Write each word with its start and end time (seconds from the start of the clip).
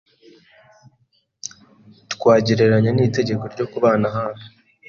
twagereranya 2.13 2.91
n’itegeko 2.93 3.43
ryo 3.53 3.65
kubana 3.71 4.07
hafi, 4.15 4.47